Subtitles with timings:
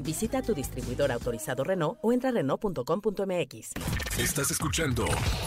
[0.00, 3.72] Visita tu distribuidor autorizado Renault o entra a Renault.com.mx.
[4.18, 5.06] Estás escuchando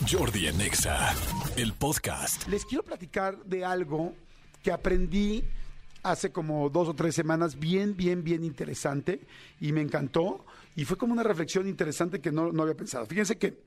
[0.09, 1.13] Jordi en Exa,
[1.55, 2.47] el podcast.
[2.47, 4.13] Les quiero platicar de algo
[4.63, 5.43] que aprendí
[6.03, 9.21] hace como dos o tres semanas, bien, bien, bien interesante
[9.59, 10.45] y me encantó.
[10.75, 13.05] Y fue como una reflexión interesante que no, no había pensado.
[13.05, 13.57] Fíjense que,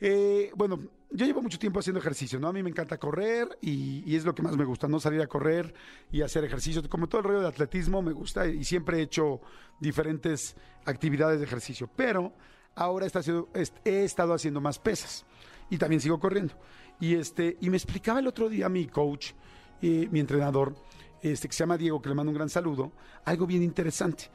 [0.00, 0.78] eh, bueno,
[1.10, 2.48] yo llevo mucho tiempo haciendo ejercicio, ¿no?
[2.48, 5.00] A mí me encanta correr y, es lo que más me gusta, ¿no?
[5.00, 5.74] Salir a correr
[6.12, 6.86] y hacer ejercicio.
[6.88, 9.40] Como todo el rollo de atletismo me gusta y siempre he hecho
[9.80, 11.88] diferentes actividades de ejercicio.
[11.96, 12.32] Pero
[12.74, 13.48] ahora he estado haciendo,
[13.84, 15.24] he estado haciendo más pesas
[15.70, 16.54] y también sigo corriendo.
[17.00, 19.32] Y, este, y me explicaba el otro día mi coach,
[19.80, 20.74] eh, mi entrenador,
[21.22, 22.92] este, que se llama Diego, que le mando un gran saludo,
[23.24, 24.30] algo bien interesante.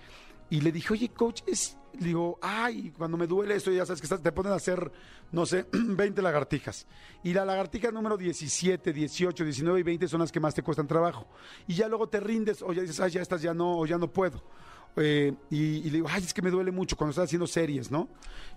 [0.50, 4.02] Y le dije, oye, coach, es, le digo, ay, cuando me duele esto, ya sabes
[4.02, 4.92] que te ponen a hacer,
[5.32, 6.88] no sé, 20 lagartijas.
[7.24, 10.88] Y la lagartija número 17, 18, 19 y 20 son las que más te cuestan
[10.88, 11.28] trabajo.
[11.68, 13.98] Y ya luego te rindes, o ya dices, ay, ya estás, ya no, o ya
[13.98, 14.44] no puedo.
[14.96, 17.90] Eh, y, y le digo, ay, es que me duele mucho cuando estás haciendo series,
[17.90, 18.08] ¿no?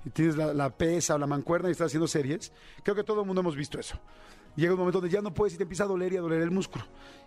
[0.04, 2.52] Y tienes la, la pesa o la mancuerna y estás haciendo series.
[2.82, 3.98] Creo que todo el mundo hemos visto eso.
[4.56, 6.40] Llega un momento donde ya no puedes y te empieza a doler y a doler
[6.40, 6.84] el músculo.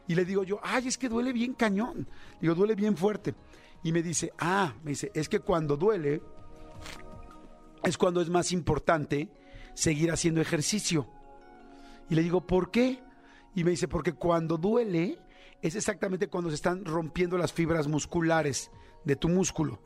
[0.08, 2.08] Y le digo yo, ay, es que duele bien cañón.
[2.42, 3.36] Digo, duele bien fuerte.
[3.84, 6.22] Y me dice, ah, me dice, es que cuando duele,
[7.84, 9.30] es cuando es más importante
[9.74, 11.08] seguir haciendo ejercicio.
[12.10, 13.02] Y le digo, ¿por qué?
[13.56, 15.20] Y me dice, porque cuando duele
[15.62, 18.72] es exactamente cuando se están rompiendo las fibras musculares
[19.04, 19.82] de tu músculo.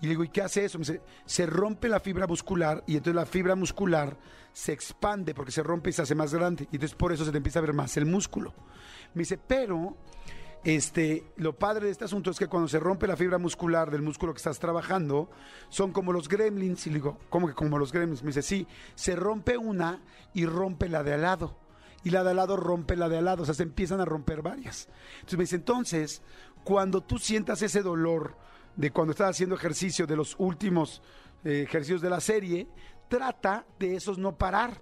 [0.00, 0.78] Y le digo, ¿y qué hace eso?
[0.78, 4.18] Me dice, se rompe la fibra muscular y entonces la fibra muscular
[4.52, 6.64] se expande porque se rompe y se hace más grande.
[6.72, 8.52] Y entonces por eso se te empieza a ver más el músculo.
[9.14, 9.96] Me dice, pero
[10.64, 14.02] este, lo padre de este asunto es que cuando se rompe la fibra muscular del
[14.02, 15.28] músculo que estás trabajando,
[15.68, 16.86] son como los gremlins.
[16.86, 18.22] Y le digo, ¿cómo que como los gremlins?
[18.22, 20.00] Me dice, sí, se rompe una
[20.34, 21.56] y rompe la de al lado.
[22.04, 23.42] Y la de al lado rompe la de al lado.
[23.42, 24.88] O sea, se empiezan a romper varias.
[25.16, 26.22] Entonces me dice, entonces,
[26.62, 28.36] cuando tú sientas ese dolor
[28.76, 31.02] de cuando estás haciendo ejercicio, de los últimos
[31.44, 32.68] eh, ejercicios de la serie,
[33.08, 34.80] trata de esos no parar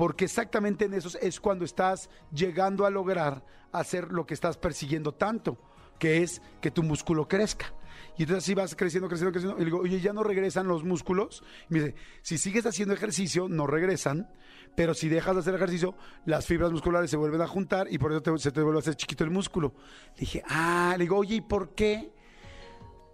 [0.00, 5.12] porque exactamente en esos es cuando estás llegando a lograr hacer lo que estás persiguiendo
[5.12, 5.58] tanto,
[5.98, 7.74] que es que tu músculo crezca.
[8.16, 9.58] Y entonces así vas creciendo, creciendo, creciendo.
[9.58, 11.44] Y le digo, oye, ya no regresan los músculos.
[11.68, 14.32] Y me dice, si sigues haciendo ejercicio, no regresan.
[14.74, 15.94] Pero si dejas de hacer ejercicio,
[16.24, 18.94] las fibras musculares se vuelven a juntar y por eso se te vuelve a hacer
[18.94, 19.74] chiquito el músculo.
[20.14, 22.10] Le dije, ah, le digo, oye, ¿y por qué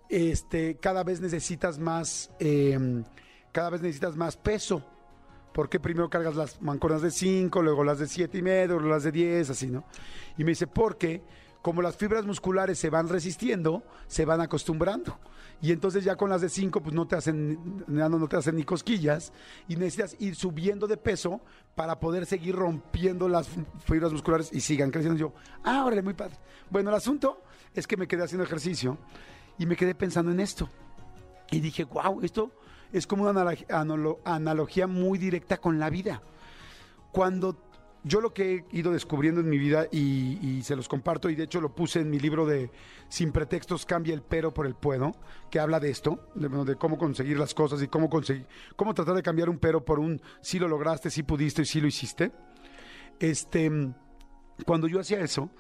[0.09, 3.03] este, cada vez necesitas más, eh,
[3.51, 4.93] cada vez necesitas más peso?
[5.57, 9.05] Porque primero cargas las mancuernas de 5, luego las de 7 y medio, luego las
[9.05, 9.85] de 10, así, ¿no?
[10.37, 11.23] Y me dice, porque
[11.63, 15.19] como las fibras musculares se van resistiendo, se van acostumbrando.
[15.63, 18.57] Y entonces ya con las de 5, pues no te hacen, no, no te hacen
[18.57, 19.33] ni cosquillas.
[19.67, 21.41] Y necesitas ir subiendo de peso
[21.75, 23.49] para poder seguir rompiendo las
[23.87, 25.19] fibras musculares y sigan creciendo.
[25.19, 25.33] Yo,
[25.65, 26.37] ah, órale, muy padre.
[26.69, 27.43] Bueno, el asunto
[27.73, 28.99] es que me quedé haciendo ejercicio
[29.57, 30.69] y me quedé pensando en esto.
[31.51, 32.53] Y dije, wow, esto
[32.93, 36.23] es como una analog- analo- analogía muy directa con la vida.
[37.13, 37.63] Cuando
[38.05, 41.35] yo lo que he ido descubriendo en mi vida y, y se los comparto, y
[41.35, 42.71] de hecho lo puse en mi libro de
[43.09, 45.13] Sin pretextos, cambia el pero por el puedo,
[45.51, 48.47] que habla de esto, de, de cómo conseguir las cosas y cómo conseguir,
[48.77, 51.81] cómo tratar de cambiar un pero por un sí lo lograste, sí pudiste y sí
[51.81, 52.31] lo hiciste.
[53.19, 53.71] Este,
[54.65, 55.51] cuando yo hacía eso,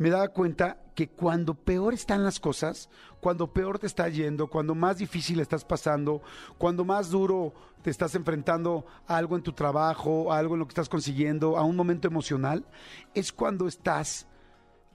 [0.00, 2.88] me daba cuenta que cuando peor están las cosas,
[3.20, 6.22] cuando peor te está yendo, cuando más difícil estás pasando,
[6.56, 7.52] cuando más duro
[7.82, 11.58] te estás enfrentando a algo en tu trabajo, a algo en lo que estás consiguiendo,
[11.58, 12.64] a un momento emocional,
[13.12, 14.26] es cuando estás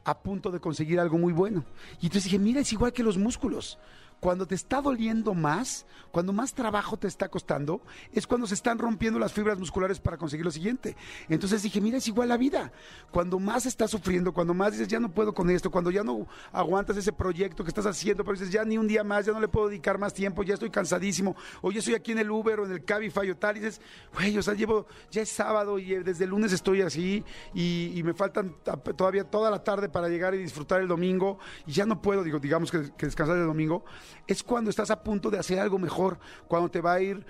[0.05, 1.63] a punto de conseguir algo muy bueno.
[2.01, 3.77] Y entonces dije, mira, es igual que los músculos.
[4.25, 7.81] Cuando te está doliendo más, cuando más trabajo te está costando,
[8.11, 10.97] es cuando se están rompiendo las fibras musculares para conseguir lo siguiente.
[11.29, 12.71] Entonces dije, mira, es igual la vida.
[13.11, 16.25] Cuando más estás sufriendo, cuando más dices, ya no puedo con esto, cuando ya no
[16.51, 19.39] aguantas ese proyecto que estás haciendo, pero dices, ya ni un día más, ya no
[19.39, 22.65] le puedo dedicar más tiempo, ya estoy cansadísimo, o estoy aquí en el Uber o
[22.65, 23.79] en el Cabify o tal, y dices,
[24.11, 27.23] güey, o sea, llevo, ya es sábado y eh, desde el lunes estoy así
[27.53, 31.73] y, me faltan ta- todavía toda la tarde para llegar y disfrutar el domingo y
[31.73, 33.85] ya no puedo, digo, digamos que, que descansar el domingo,
[34.27, 37.25] es cuando estás a punto de hacer algo mejor, cuando te va a ir,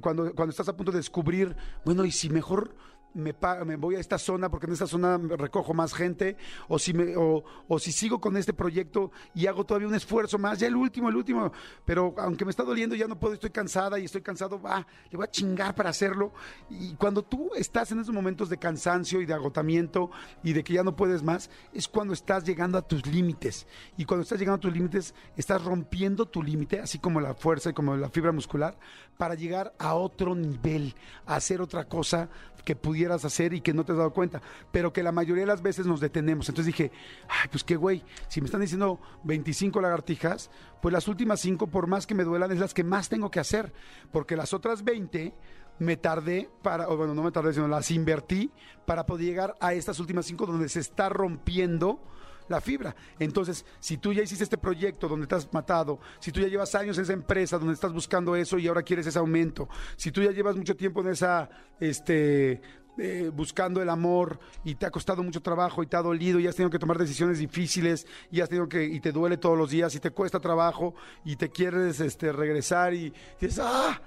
[0.00, 2.74] cuando, cuando estás a punto de descubrir, bueno, y si mejor
[3.16, 6.36] me, voy a esta zona porque en esta zona recojo más gente,
[6.68, 10.66] o si, o, si sigo con este proyecto y hago todavía un esfuerzo más, ya
[10.66, 11.50] el último, el último,
[11.84, 15.16] pero aunque me está doliendo, ya no puedo, estoy cansada y estoy cansado, va, le
[15.16, 16.32] voy a chingar para hacerlo.
[16.68, 20.10] Y cuando tú estás en esos momentos de cansancio y de agotamiento
[20.42, 23.66] y de que ya no puedes más, es cuando estás llegando a tus límites.
[23.96, 27.70] Y cuando estás llegando a tus límites, estás rompiendo tu límite, así como la fuerza
[27.70, 28.78] y como la fibra muscular,
[29.16, 30.94] para llegar a otro nivel,
[31.26, 32.28] hacer otra cosa
[32.66, 32.74] que
[33.06, 34.42] pudieras hacer y que no te has dado cuenta,
[34.72, 36.48] pero que la mayoría de las veces nos detenemos.
[36.48, 36.90] Entonces dije,
[37.28, 40.50] ay, pues qué güey, si me están diciendo 25 lagartijas,
[40.82, 43.38] pues las últimas 5, por más que me duelan, es las que más tengo que
[43.38, 43.72] hacer,
[44.10, 45.34] porque las otras 20
[45.78, 48.50] me tardé para, o bueno, no me tardé, sino las invertí
[48.86, 52.00] para poder llegar a estas últimas 5 donde se está rompiendo
[52.48, 52.94] la fibra.
[53.18, 56.74] Entonces, si tú ya hiciste este proyecto donde te has matado, si tú ya llevas
[56.74, 60.22] años en esa empresa donde estás buscando eso y ahora quieres ese aumento, si tú
[60.22, 61.48] ya llevas mucho tiempo en esa,
[61.80, 62.60] este,
[62.98, 66.46] eh, buscando el amor y te ha costado mucho trabajo y te ha dolido y
[66.46, 69.70] has tenido que tomar decisiones difíciles y has tenido que y te duele todos los
[69.70, 70.94] días y te cuesta trabajo
[71.24, 74.00] y te quieres este regresar y dices ah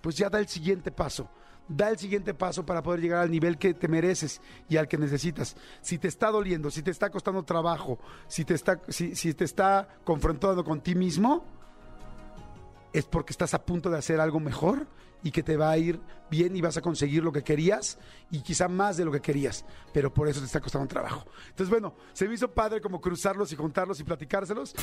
[0.00, 1.28] pues ya da el siguiente paso
[1.68, 4.98] da el siguiente paso para poder llegar al nivel que te mereces y al que
[4.98, 5.56] necesitas.
[5.80, 9.44] Si te está doliendo, si te está costando trabajo, si te está, si, si te
[9.44, 11.44] está confrontando con ti mismo,
[12.94, 14.86] es porque estás a punto de hacer algo mejor
[15.22, 16.00] y que te va a ir
[16.30, 17.98] bien y vas a conseguir lo que querías
[18.30, 21.24] y quizá más de lo que querías, pero por eso te está costando trabajo.
[21.48, 24.74] Entonces, bueno, se me hizo padre como cruzarlos y juntarlos y platicárselos.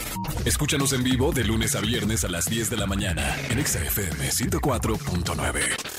[0.44, 3.80] Escúchanos en vivo de lunes a viernes a las 10 de la mañana en Exa
[3.80, 5.91] FM 104.9.